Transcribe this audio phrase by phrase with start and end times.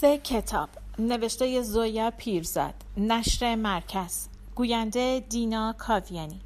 [0.00, 0.68] سه کتاب.
[0.98, 2.74] نوشته زویا پیرزاد.
[2.96, 4.28] نشر مرکز.
[4.54, 6.40] گوینده دینا کاویانی.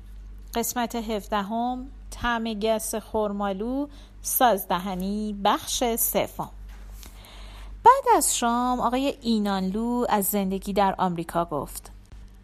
[0.55, 3.87] قسمت هفدهم طعم گس خورمالو
[4.23, 6.51] سازدهنی بخش سوم.
[7.85, 11.91] بعد از شام آقای اینانلو از زندگی در آمریکا گفت.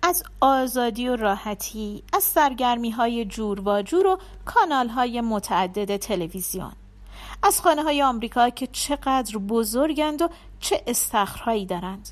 [0.02, 6.72] از آزادی و راحتی از سرگرمی های جور و جور و کانال های متعدد تلویزیون.
[7.42, 10.28] از خانه های آمریکا که چقدر بزرگند و
[10.60, 12.08] چه استخرهایی دارند.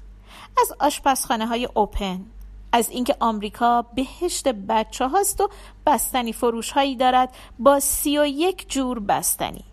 [0.61, 2.25] از آشپزخانه های اوپن
[2.73, 5.51] از اینکه آمریکا بهشت بچه هاست و
[5.87, 9.65] بستنی فروش هایی دارد با سی و یک جور بستنی.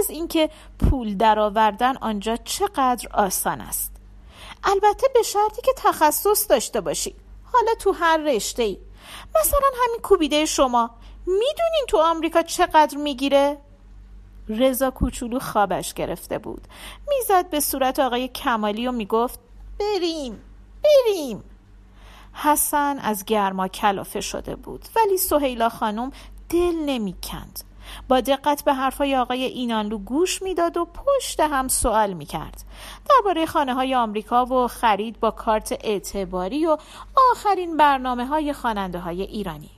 [0.00, 3.92] از اینکه پول درآوردن آنجا چقدر آسان است.
[4.64, 7.14] البته به شرطی که تخصص داشته باشی.
[7.52, 8.78] حالا تو هر رشته ای
[9.40, 10.90] مثلا همین کوبیده شما.
[11.26, 13.58] می‌دونین تو آمریکا چقدر می‌گیره؟
[14.48, 16.68] رضا کوچولو خوابش گرفته بود.
[17.08, 19.40] می‌زد به صورت آقای کمالی و می‌گفت
[19.80, 20.40] بریم
[20.84, 21.44] بریم.
[22.32, 26.10] حسن از گرما کلافه شده بود ولی سهیلا خانم
[26.50, 27.60] دل نمی‌کند.
[28.08, 32.64] با دقت به حرفهای آقای اینانلو گوش می‌داد و پشت هم سوال می‌کرد.
[33.10, 36.76] درباره خانه های آمریکا و خرید با کارت اعتباری و
[37.30, 39.70] آخرین برنامه های خاننده های ایرانی.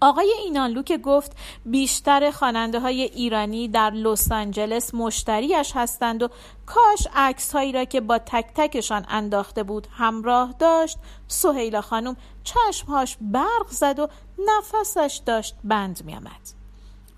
[0.00, 6.28] آقای اینانلو که گفت بیشتر خواننده های ایرانی در لس آنجلس مشتریش هستند و
[6.66, 10.98] کاش عکس هایی را که با تک تکشان انداخته بود همراه داشت.
[11.28, 14.08] سهیلا خانم چشمهاش برق زد و
[14.46, 16.58] نفسش داشت بند می آمد.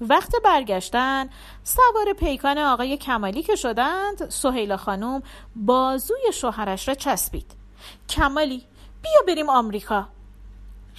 [0.01, 1.31] وقت برگشتن
[1.65, 5.23] سوار پیکان آقای کمالی که شدند سهیلا خانم
[5.57, 7.53] بازوی شوهرش را چسبید.
[8.09, 8.67] کمالی
[9.03, 10.09] بیا بریم آمریکا.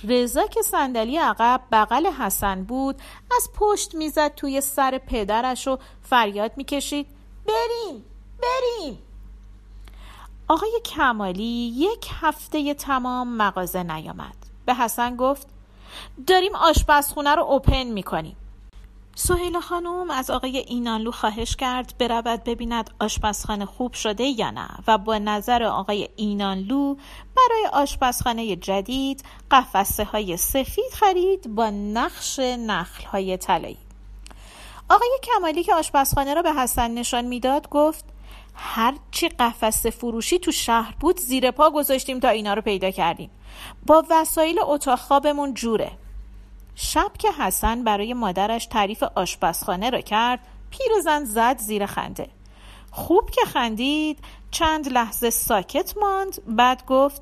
[0.04, 3.02] رضا که صندلی عقب بغل حسن بود.
[3.36, 7.08] از پشت می‌زد توی سر پدرش و فریاد می‌کشید.
[7.48, 8.04] بریم
[8.42, 9.00] بریم.
[10.48, 14.36] آقای کمالی یک هفته تمام مغازه نیامد.
[14.66, 15.48] به حسن گفت
[16.28, 18.38] داریم آشپزخونه رو اوپن می‌کنیم.
[19.16, 24.98] سهیل خانم از آقای اینانلو خواهش کرد برود ببیند آشپزخانه خوب شده یا نه و
[24.98, 26.96] با نظر آقای اینانلو
[27.36, 33.78] برای آشپزخانه جدید قفسه های سفید خرید با نقش نخل های طلایی.
[34.90, 38.06] آقای کمالی که آشپزخانه را به حسن نشان می‌داد گفت
[38.56, 43.30] هرچی قفسه فروشی تو شهر بود زیر پا گذاشتیم تا اینا رو پیدا کردیم.
[43.88, 45.92] با وسایل اتاق خوابمون جوره.
[46.84, 52.28] شب که حسن برای مادرش تعریف آشپزخانه را کرد پیرزن زد زیر خنده
[52.92, 54.20] خوب که خندید
[54.52, 57.22] چند لحظه ساکت ماند بعد گفت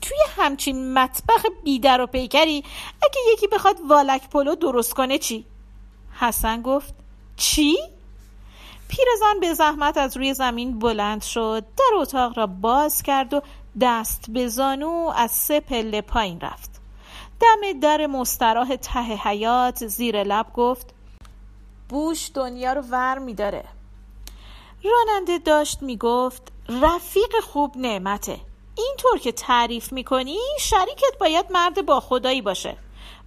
[0.00, 2.64] توی همچین مطبخ بیدر و پیکری
[3.02, 5.46] اگه یکی بخواد والک پلو درست کنه چی؟
[6.20, 6.94] حسن گفت
[7.36, 7.76] چی؟
[8.88, 13.42] پیرزن به زحمت از روی زمین بلند شد در اتاق را باز کرد و
[13.80, 16.73] دست به زانو از سه پله پایین رفت
[17.40, 20.94] دم در مستراح ته حیات زیر لب گفت
[21.88, 23.64] بوش دنیا رو ور میداره.
[24.84, 28.40] راننده داشت می‌گفت رفیق خوب نعمته.
[28.74, 32.76] اینطور که تعریف می‌کنی شریکت باید مرد با خدایی باشه.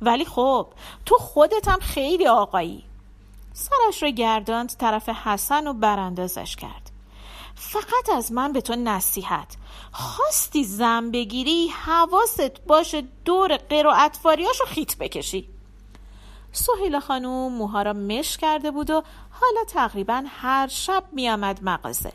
[0.02, 0.68] ولی خب
[1.06, 2.84] تو خودت هم خیلی آقایی.
[3.54, 6.87] سرش رو گرداند طرف حسن و براندازش کرد.
[7.60, 9.56] فقط از من به تو نصیحت.
[9.92, 15.50] خواستی زن بگیری حواست باشه دور قیر و اطفاریاشو خیت بکشی.
[16.52, 22.14] سهیل خانوم موها را مش کرده بود و حالا تقریبا هر شب میآمد مغازه.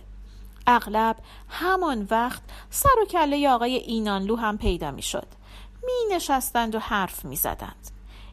[0.67, 1.17] اغلب
[1.49, 5.27] همان وقت سر و کله آقای اینانلو هم پیدا می‌شد.
[5.83, 7.92] می نشستند و حرف می زدند.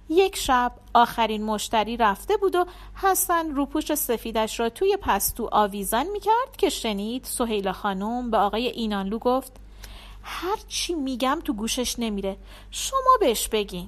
[0.10, 2.66] یک شب آخرین مشتری رفته بود و
[2.96, 9.20] حسن روپوش سفیدش را توی پستو آویزان می‌کرد که شنید سهیلا خانم به آقای اینانلو
[9.20, 9.52] گفت
[10.24, 12.38] هر چی میگم تو گوشش نمیره.
[12.72, 13.88] شما بهش بگین.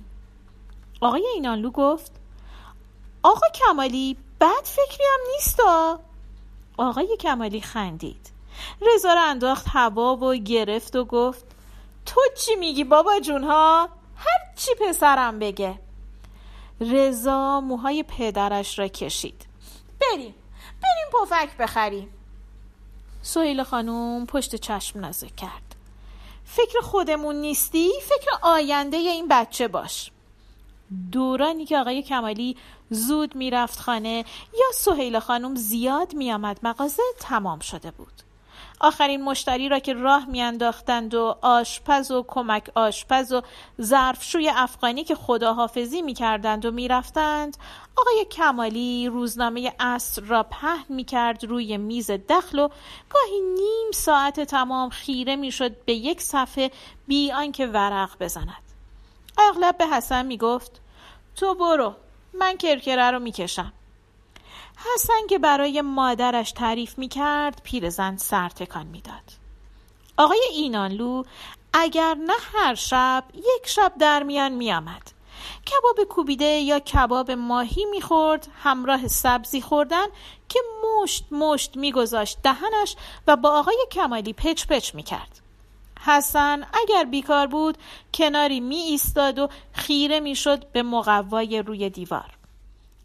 [1.02, 2.12] آقای اینانلو گفت
[3.24, 5.60] آقا کمالی بد فکری هم نیست
[6.78, 8.32] آقای کمالی خندید.
[8.82, 11.46] رضا را انداخت هوا و گرفت و گفت
[12.06, 15.80] تو چی میگی بابا جون ها هر چی پسرم بگه.
[16.82, 19.46] رضا موهای پدرش را کشید.
[20.02, 20.36] بریم
[20.82, 22.10] بریم پفک بخریم.
[23.22, 25.76] سهیل خانوم پشت چشم نازک کرد.
[26.46, 30.12] فکر خودمون نیستی؟ فکر آینده این بچه باش.
[31.12, 32.58] دورانی که آقای کمالی
[32.90, 38.31] زود می‌رفت خانه یا سهیل خانم زیاد میآمد مغازه تمام شده بود.
[38.84, 43.42] آخرین مشتری را که راه میانداختند و آشپز و کمک آشپز و
[43.82, 47.58] ظرفشوی افغانی که خداحافظی می‌کردند و می‌رفتند
[47.98, 52.68] آقای کمالی روزنامه اصر را پهن می‌کرد روی میز دخل و
[53.10, 56.72] گاهی نیم ساعت تمام خیره می‌شد به یک صفحه
[57.08, 58.64] بی آنکه ورق بزند.
[59.38, 60.82] اغلب به حسن می‌گفت
[61.36, 61.96] تو برو
[62.34, 63.74] من کرکره رو می‌کشم.
[64.86, 69.24] حسن که برای مادرش تعریف می کرد پیرزن سر تکان می‌داد.
[70.18, 71.24] آقای اینانلو
[71.74, 75.12] اگر نه هر شب یک شب در میان می آمد.
[75.66, 80.06] کباب کوبیده یا کباب ماهی می‌خورد همراه سبزی خوردن
[80.50, 82.96] که مشت مشت میگذاشت دهنش
[83.28, 85.42] و با آقای کمالی پچ پچ می‌کرد
[86.06, 87.78] حسن اگر بیکار بود
[88.14, 92.41] کناری می ایستاد و خیره می‌شد به مقوای روی دیوار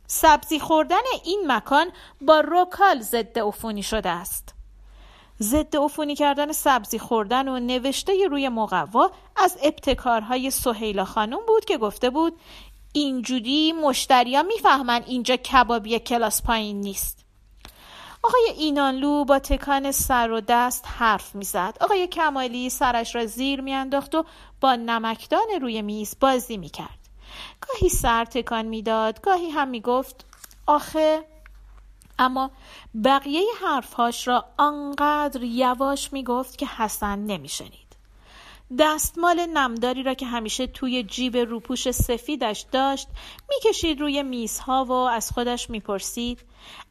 [0.06, 4.54] سبزی خوردن این مکان با روکال ضد عفونی شده است.
[5.40, 11.78] ضد عفونی کردن سبزی خوردن و نوشته روی مقوا از ابتکارهای سهیلا خانم بود که
[11.78, 12.40] گفته بود
[12.92, 17.24] اینجوری مشتریا می‌فهمن اینجا کبابی کلاس پایین نیست.
[18.22, 21.76] آقای اینانلو با تکان سر و دست حرف می‌زد.
[21.80, 24.24] آقای کمالی سرش را زیر میانداخت و
[24.60, 26.95] با نمکدان روی میز بازی می‌کرد.
[27.60, 30.24] گاهی سر تکان می‌داد گاهی هم می‌گفت
[30.66, 31.24] آخه؟
[32.18, 32.50] اما
[33.04, 37.86] بقیه حرفهاش را آنقدر یواش می‌گفت که حسن نمیشنید.
[38.78, 43.08] دستمال نمداری را که همیشه توی جیب روپوش سفیدش داشت
[43.48, 46.40] می‌کشید روی میزها و از خودش می‌پرسید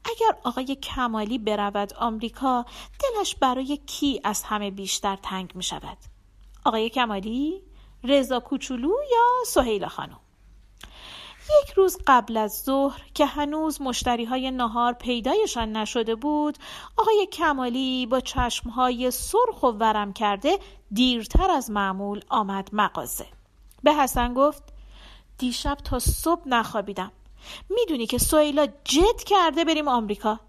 [0.06, 2.66] اگر آقای کمالی برود آمریکا
[3.00, 5.98] دلش برای کی از همه بیشتر تنگ می‌شود؟
[6.66, 7.62] آقای کمالی
[8.04, 10.20] رضا کوچولو یا سهیلا خانم؟
[11.50, 16.58] یک روز قبل از ظهر که هنوز مشتری های نهار پیدایشان نشده بود
[16.98, 20.60] آقای کمالی با چشمهای سرخ و ورم کرده
[20.92, 23.26] دیرتر از معمول آمد مغازه.
[23.84, 24.64] به حسن گفت
[25.38, 27.12] دیشب تا صبح نخوابیدم.
[27.70, 30.40] می‌دونی که سویلا جد کرده بریم آمریکا.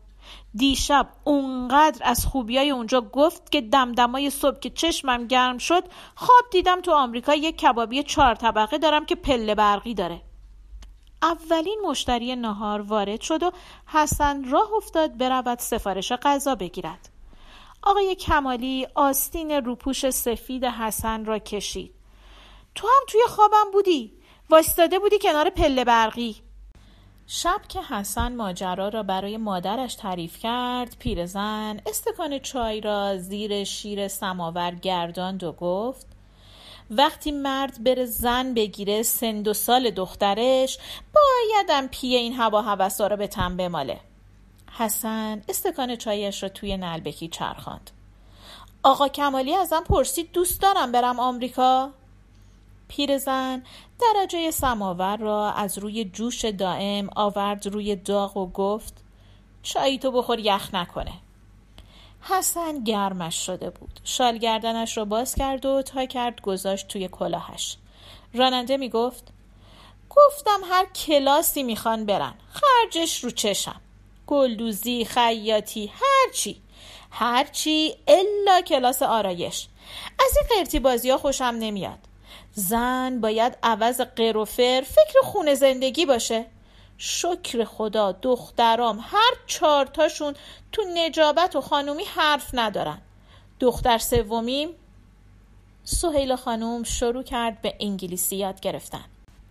[0.55, 5.85] دیشب اونقدر از خوبیای اونجا گفت که دمدمای صبح که چشمم گرم شد
[6.15, 10.23] خواب دیدم تو آمریکا یک کبابی چهار طبقه دارم که پله برقی داره.
[11.27, 13.51] اولین مشتری نهار وارد شد و
[13.87, 17.09] حسن راه افتاد برود سفارش غذا بگیرد.
[17.83, 21.95] آقای کمالی آستین روپوش سفید حسن را کشید.
[22.75, 24.13] تو هم توی خوابم بودی.
[24.51, 26.37] وایستاده بودی کنار پله برقی.
[27.27, 34.09] شب که حسن ماجرا را برای مادرش تعریف کرد پیرزن استکان چای را زیر شیر
[34.09, 36.16] سماور گرداند و گفت
[36.91, 40.79] وقتی مرد بره زن بگیره سند و سال دخترش
[41.15, 44.01] بایدم پیه این هوا هوسا را به تن بماله.
[44.73, 47.91] حسن استکان چایش را توی نلبکی چرخاند.
[48.83, 51.91] آقا کمالی ازم پرسید دوست دارم برم آمریکا؟
[52.89, 53.63] پیرزن
[54.01, 58.95] درجه سماور را از روی جوش دائم آورد روی داغ و گفت
[59.63, 61.13] چایی تو بخور یخ نکنه.
[62.29, 64.01] حسن گرمش شده بود.
[64.05, 67.77] شال گردنش را باز کرد و تا کرد گذاشت توی کلاهش.
[68.35, 69.25] راننده می‌گفت
[70.11, 72.35] گفتم هر کلاسی می‌خوان برن.
[72.49, 73.81] خرجش رو چشم.
[74.27, 76.63] گلدوزی خیاطی هرچی
[77.11, 79.69] هرچی الا کلاس آرایش.
[80.19, 81.99] از این قرتی بازی ها خوشم نمیاد.
[82.53, 86.47] زن باید عوض قروفر فکر خونه زندگی باشه.
[86.99, 90.35] شکر خدا دخترام هر چارتاشون
[90.73, 92.99] تو نجابت و خانومی حرف ندارن.
[93.61, 94.69] دختر سومیم
[95.85, 99.05] سهیل خانوم شروع کرد به انگلیسی یاد گرفتن.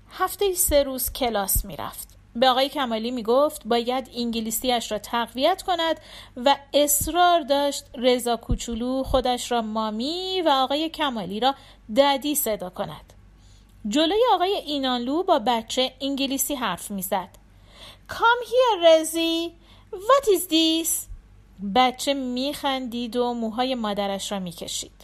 [0.10, 2.08] هفته سه روز کلاس می‌رفت.
[2.36, 6.00] به آقای کمالی می‌گفت باید انگلیسیش را تقویت کند
[6.38, 11.56] و اصرار داشت رضا کوچولو خودش را مامی و آقای کمالی را
[11.96, 13.14] ددی صدا کند.
[13.88, 17.30] جلوی آقای اینانلو با بچه انگلیسی حرف می‌زد.
[18.10, 19.52] Come here رزی
[19.92, 20.90] What is this?
[21.76, 24.95] بچه میخندید و موهای مادرش را می‌کشید.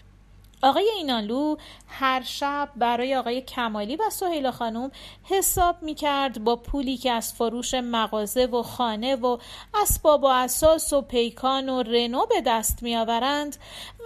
[0.64, 1.56] آقای اینالو
[1.88, 4.92] هر شب برای آقای کمالی و سهیلا خانم
[5.24, 9.38] حساب می‌کرد با پولی که از فروش مغازه و خانه و
[9.74, 13.58] اسباب و اساس و پیکان و رنو به دست میآورند.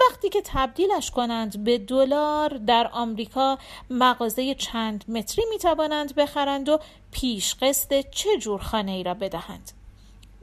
[0.02, 3.58] وقتی که تبدیلش کنند به دلار در آمریکا
[3.90, 6.80] مغازه چند متری می‌توانند بخرند و
[7.12, 9.72] پیش قسط چه جور خانه ای را بدهند.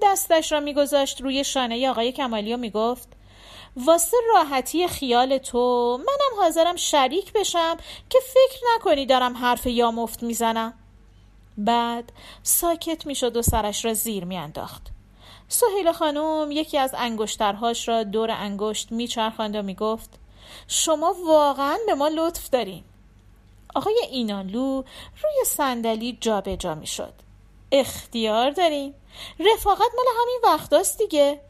[0.02, 3.22] دستش را میگذاشت روی شانه آقای کمالی و می‌گفت
[3.76, 7.76] واسه راحتی خیال تو منم حاضرم شریک بشم
[8.11, 10.75] که فکر نکنی دارم حرف یا مفت می‌زنم.
[11.59, 12.12] بعد
[12.43, 14.83] ساکت می‌شد و سرش را زیر میانداخت.
[15.49, 20.11] سهیل خانم یکی از انگشترهاش را دور انگشت میچرخاند و می‌گفت
[20.69, 22.85] شما واقعا به ما لطف دارین.
[23.75, 24.83] آقای اینانلو
[25.23, 27.14] روی صندلی جابجا می‌شد.
[27.73, 28.95] اختیار دارین.
[29.41, 31.41] رفاقت مال همین وقتاست دیگه.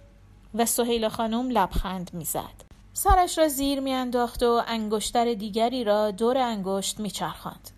[0.54, 2.72] و سهیل خانم لبخند می‌زد.
[2.92, 7.70] سرش را زیر میانداخت و انگشتر دیگری را دور انگشت میچرخاند.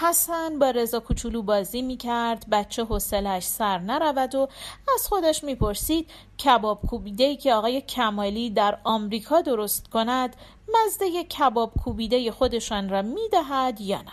[0.00, 4.48] حسن با رضا کوچولو بازی می‌کرد بچه حوصلش سر نرود و
[4.94, 6.10] از خودش می‌پرسید
[6.44, 10.36] کباب کوبیده که آقای کمالی در آمریکا درست کند
[10.74, 14.12] مزده کباب کوبیده خودشان را می‌دهد یا نه؟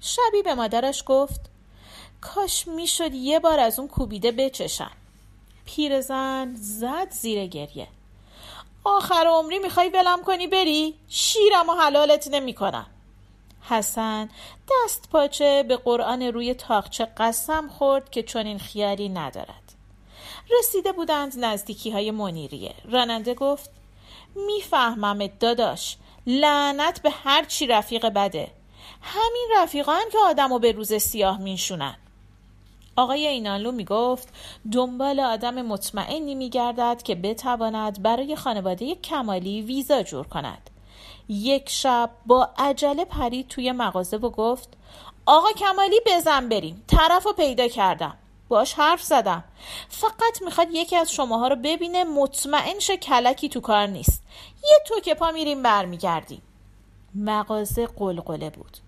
[0.00, 1.40] شبی به مادرش گفت
[2.20, 4.90] کاش می‌شد یه بار از اون کوبیده بچشم
[5.66, 7.88] پیرزن زد زیر گریه.
[8.84, 12.86] آخر عمری می‌خوای ولم کنی بری؟ شیرم و حلالت نمی‌کنم.
[13.62, 14.30] حسن
[14.70, 19.74] دست پاچه به قرآن روی تاقچه قسم خورد که چنین خیالی ندارد.
[20.58, 22.74] رسیده بودند نزدیکی های منیریه.
[22.90, 23.70] راننده گفت
[24.46, 25.96] میفهممت داداش
[26.26, 28.50] لعنت به هر چی رفیق بده.
[29.02, 31.96] همین رفیقان که آدمو به روز سیاه میشونن
[32.96, 34.28] آقای اینانلو می گفت
[34.72, 40.70] دنبال آدم مطمئنی می گردد که بتواند برای خانواده کمالی ویزا جور کند.
[41.28, 44.68] یک شب با عجله پرید توی مغازه و گفت
[45.26, 48.16] آقا کمالی بزن بریم طرف رو پیدا کردم.
[48.48, 49.44] باش حرف زدم.
[49.88, 54.22] فقط می‌خواد یکی از شماها رو ببینه مطمئن شه کلکی تو کار نیست.
[54.64, 56.42] یه تو که پا میریم برمیگردیم.
[57.14, 58.85] مغازه قلقله بود.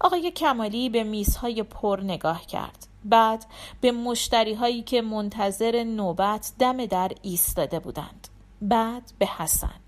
[0.00, 2.86] آقای کمالی به میزهای پر نگاه کرد.
[3.04, 3.46] بعد
[3.80, 8.28] به مشتری هایی که منتظر نوبت دم در ایستاده بودند.
[8.62, 9.80] بعد به حسن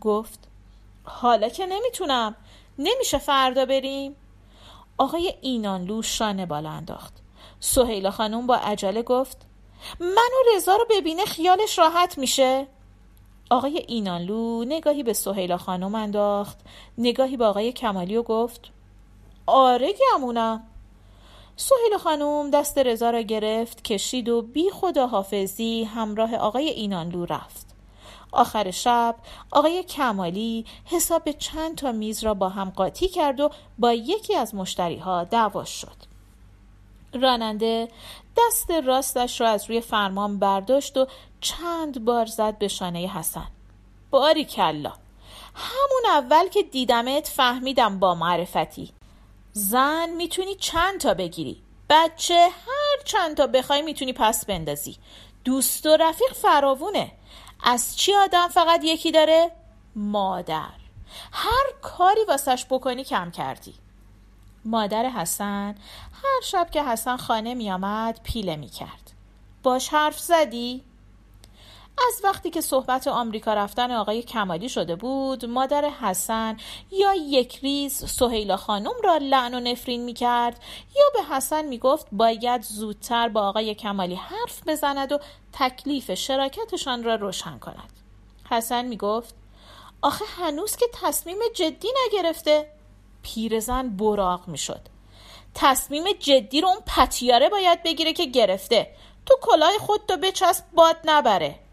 [0.00, 0.48] گفت
[1.04, 2.34] حالا که نمی‌تونم
[2.78, 4.16] نمیشه فردا بریم؟
[4.98, 7.12] آقای اینانلو شانه بالا انداخت.
[7.60, 9.46] سهیلا خانم با عجله گفت
[10.00, 12.66] من و رضا رو ببینه خیالش راحت میشه؟
[13.50, 16.58] آقای اینانلو نگاهی به سهیلا خانم انداخت
[16.98, 18.72] نگاهی به آقای کمالی و گفت
[19.48, 20.62] آره گمونم.
[21.56, 27.66] سهیل خانم دست رضا را گرفت کشید و بی خدا حافظی همراه آقای اینانلو رفت.
[28.32, 29.14] آخر شب
[29.52, 34.54] آقای کمالی حساب چند تا میز را با هم قاطی کرد و با یکی از
[34.54, 35.96] مشتری ها دعواش شد.
[37.14, 37.88] راننده
[38.36, 41.06] دست راستش را از روی فرمان برداشت و
[41.40, 43.48] چند بار زد به شانه حسن.
[44.10, 44.92] باری کلا
[45.54, 48.97] همون اول که دیدمت فهمیدم با معرفتی.
[49.58, 54.96] زن می‌تونی چند تا بگیری؟ بچه هر چند تا بخوای می‌تونی پس بندازی.
[55.44, 57.12] دوست و رفیق فراوونه.
[57.64, 59.50] از چی آدم فقط یکی داره؟
[59.96, 60.70] مادر.
[61.32, 63.74] هر کاری واسش بکنی کم کردی.
[64.64, 65.74] مادر حسن
[66.12, 69.12] هر شب که حسن خانه میآمد پیله می‌کرد.
[69.62, 70.84] باش حرف زدی؟
[72.08, 76.56] از وقتی که صحبت آمریکا رفتن آقای کمالی شده بود مادر حسن
[76.90, 80.62] یا یک ریز سهیلا خانم را لعن و نفرین می کرد
[80.96, 85.18] یا به حسن می گفت باید زودتر با آقای کمالی حرف بزند و
[85.52, 87.92] تکلیف شراکتشان را روشن کند.
[88.50, 89.34] حسن می گفت
[90.02, 92.72] آخه هنوز که تصمیم جدی نگرفته
[93.22, 94.80] پیرزن براغ می شد
[95.54, 98.90] تصمیم جدی رو اون پتیاره باید بگیره که گرفته.
[99.26, 101.67] تو کلاه خود تو بچسب باد نبره.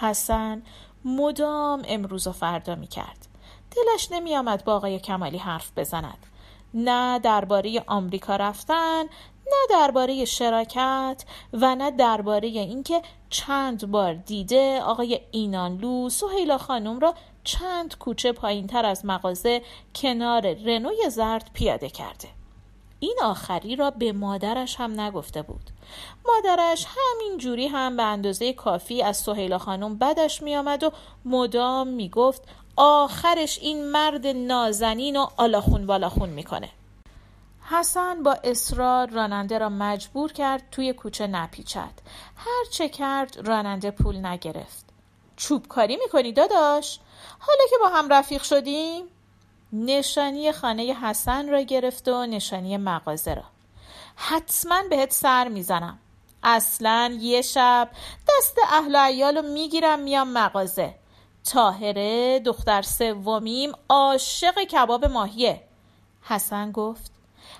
[0.00, 0.62] حسن
[1.04, 3.26] مدام امروز و فردا می کرد.
[3.70, 6.26] دلش نمی آمد با آقای کمالی حرف بزند.
[6.74, 9.02] نه درباره آمریکا رفتن
[9.46, 17.14] نه درباره شراکت و نه درباره اینکه چند بار دیده آقای اینانلو سهیلا خانم را
[17.44, 19.62] چند کوچه پایین تر از مغازه
[19.94, 22.28] کنار رنوی زرد پیاده کرده
[23.00, 25.70] این آخری را به مادرش هم نگفته بود.
[26.26, 30.92] مادرش همین جوری هم به اندازه کافی از سهیلا خانم بدش می آمد و
[31.24, 32.42] مدام می گفت
[32.76, 36.68] آخرش این مرد نازنین و آلاخون بالاخون می‌کنه.
[37.70, 41.92] حسن با اصرار راننده را مجبور کرد توی کوچه نپیچد.
[42.36, 44.86] هر چه کرد راننده پول نگرفت.
[45.36, 46.98] چوب کاری می‌کنی داداش؟
[47.38, 49.04] حالا که با هم رفیق شدیم؟
[49.84, 53.44] نشانی خانه حسن را گرفت و نشانی مغازه را
[54.16, 55.98] حتما بهت سر می‌زنم.
[56.42, 57.90] اصلا یه شب
[58.28, 60.94] دست اهل عیال رو می‌گیرم میام مغازه.
[61.44, 65.62] تاهره دختر سومیم عاشق کباب ماهیه.
[66.22, 67.12] حسن گفت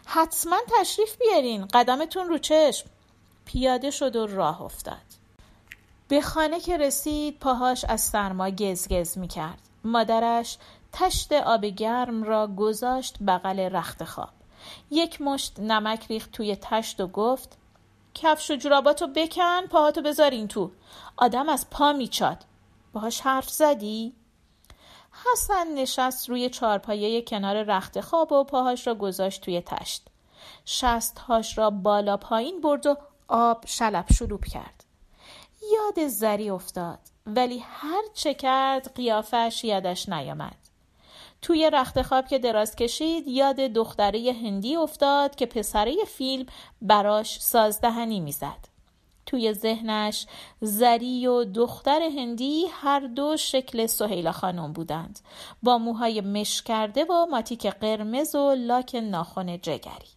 [0.07, 2.87] حتما تشریف بیارین قدمتون رو چشم.
[3.45, 5.07] پیاده شد و راه افتاد.
[6.09, 10.59] به خانه که رسید پاهاش از سرما گزگز می کرد مادرش
[10.99, 14.33] تشت آب گرم را گذاشت بغل رخت خواب.
[14.91, 17.59] یک مشت نمک ریخت توی تشت و گفت
[18.15, 20.71] کفش و جوراباتو بکن پاهاتو بذار این تو.
[21.17, 22.45] آدم از پا میچاد.
[22.93, 24.13] باهاش حرف زدی؟
[25.25, 30.09] حسن نشست روی چارپایه کنار رخت خواب و پاهاش را گذاشت توی تشت.
[30.65, 32.97] شستهاش را بالا پایین برد و
[33.29, 34.85] آب شلب شلوب کرد.
[35.73, 40.66] یاد زری افتاد ولی هر چه کرد قیافش یادش نیامد.
[41.43, 46.47] توی رخت خواب که دراز کشید یاد دختره هندی افتاد که پسره فیلم
[46.83, 48.77] براش سازدهنی می‌زد.
[49.27, 50.27] توی ذهنش
[50.61, 55.21] زری و دختر هندی هر دو شکل سهیلا خانم بودند.
[55.63, 60.09] با موهای مش کرده و ماتیک قرمز و لاک ناخن جگری.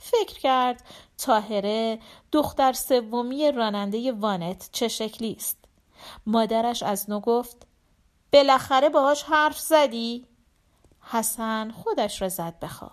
[0.00, 0.84] فکر کرد
[1.18, 1.98] تاهره
[2.32, 5.58] دختر سومی راننده وانت چه شکلی است.
[6.26, 7.66] مادرش از نو گفت
[8.32, 10.26] بالاخره باهاش حرف زدی؟
[11.10, 12.92] حسن خودش را زد به خواب.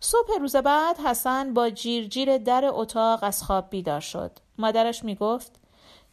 [0.00, 4.38] صبح روز بعد حسن با جیرجیر در اتاق از خواب بیدار شد.
[4.58, 5.60] مادرش می‌گفت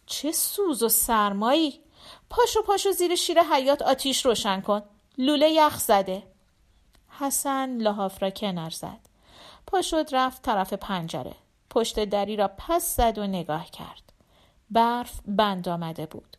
[0.05, 1.79] چه سوز و سرمایی.
[2.29, 4.81] پاشو پاشو زیر شیر حیات آتیش روشن کن.
[5.17, 6.23] لوله یخ زده.
[7.09, 8.99] حسن لحاف را کنار زد.
[9.67, 11.35] پا شد رفت طرف پنجره.
[11.69, 14.13] پشت دری را پس زد و نگاه کرد.
[14.69, 16.37] برف بند آمده بود.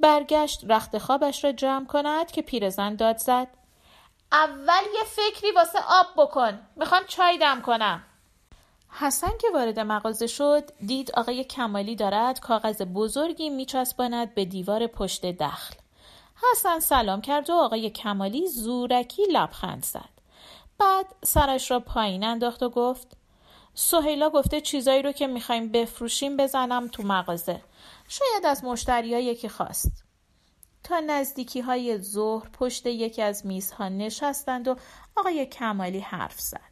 [0.00, 3.48] برگشت رخت خوابش را جمع کند که پیرزن داد زد.
[4.32, 6.58] اول یه فکری واسه آب بکن.
[6.76, 8.02] می‌خوام چای دم کنم.
[8.90, 15.26] حسن که وارد مغازه شد دید آقای کمالی دارد کاغذ بزرگی میچسباند به دیوار پشت
[15.26, 15.74] دخل.
[16.52, 20.20] حسن سلام کرد و آقای کمالی زورکی لبخند زد.
[20.78, 23.16] بعد سرش را پایین انداخت و گفت
[23.74, 27.60] سهیلا گفته چیزایی رو که می‌خوایم بفروشیم بزنم تو مغازه.
[28.08, 30.09] شاید از مشتری یکی خواست.
[30.82, 34.76] تا نزدیکی های ظهر پشت یکی از میزها نشستند و
[35.16, 36.70] آقای کمالی حرف زد.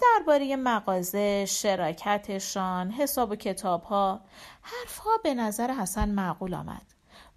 [0.00, 4.20] درباره مغازه شراکتشان حساب و کتاب ها
[4.62, 6.86] حرف ها به نظر حسن معقول آمد.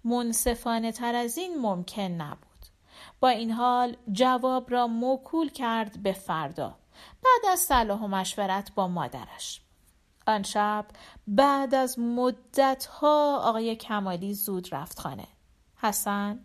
[0.04, 2.46] منصفانه تر از این ممکن نبود.
[3.20, 6.78] با این حال جواب را موکول کرد به فردا.
[7.24, 9.60] بعد از صلاح و مشورت با مادرش.
[10.26, 10.86] آن شب
[11.26, 15.26] بعد از مدتها آقای کمالی زود رفت خانه.
[15.76, 16.40] حسن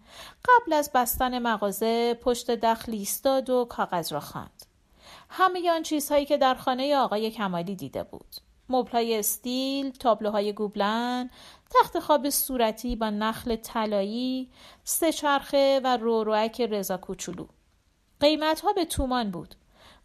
[0.45, 4.65] قبل از بستن مغازه پشت دخل ایستاد و کاغذ را خواند
[5.29, 8.35] همه آن چیزهایی که در خانه آقای کمالی دیده بود
[8.69, 11.29] مبلای استیل، تابلوهای گوبلن،
[11.69, 14.49] تخت خواب صورتی با نخل طلایی،
[14.83, 17.47] سه چرخه و روروک رضا کوچولو.
[18.19, 19.55] قیمت ها به تومان بود.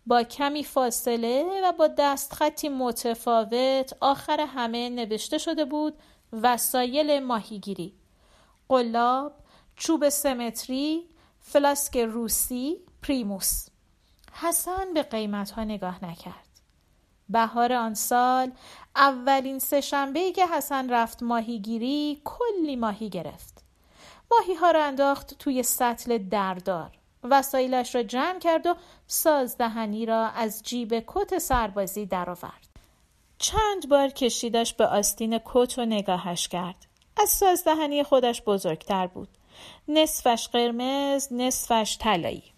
[0.07, 5.95] با کمی فاصله و با دستخطی متفاوت آخر همه نوشته شده بود
[6.33, 7.95] وسایل ماهیگیری
[8.69, 9.33] قلاب
[9.77, 11.09] چوب سمتری
[11.41, 13.67] فلاسک روسی پریموس.
[14.33, 16.61] حسن به قیمت ها نگاه نکرد.
[17.29, 18.53] بهار آن سال
[18.97, 23.65] اولین سهشنبه که حسن رفت ماهیگیری کلی ماهی گرفت.
[24.31, 26.91] ماهی ها را انداخت توی سطل دردار.
[27.25, 28.75] وسایلش را جمع کرد و
[29.07, 32.67] سازدهنی را از جیب کت سربازی درآورد.
[33.39, 36.86] چند بار کشیدش به آستین کت و نگاهش کرد.
[37.17, 39.29] از سازدهنی خودش بزرگتر بود.
[39.89, 42.53] نصفش قرمز نصفش طلایی.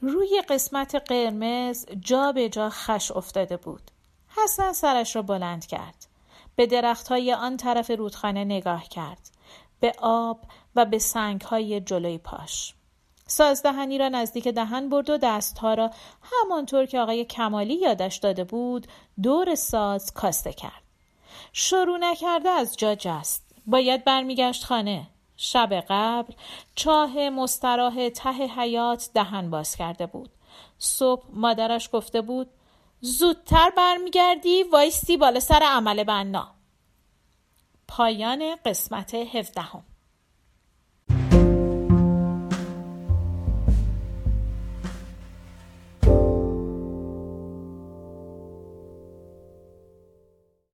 [0.00, 3.90] روی قسمت قرمز جا به جا خش افتاده بود.
[4.36, 6.06] حسن سرش را بلند کرد.
[6.56, 9.30] به درخت های آن طرف رودخانه نگاه کرد.
[9.80, 10.40] به آب
[10.76, 12.74] و به سنگ های جلوی پاش.
[13.26, 15.90] سازدهنی را نزدیک دهن برد و دستها را
[16.22, 18.86] همانطور که آقای کمالی یادش داده بود
[19.22, 20.82] دور ساز کاسته کرد.
[21.52, 23.49] شروع نکرده از جا جست.
[23.66, 25.06] باید برمیگشت خانه.
[25.36, 26.34] شب قبل
[26.74, 30.30] چاه مستراح ته حیات دهن باز کرده بود.
[30.78, 32.50] صبح مادرش گفته بود
[33.00, 36.48] زودتر برمیگردی وایستی بالا سر عمل بنا.
[37.88, 39.82] پایان قسمت هفدهم.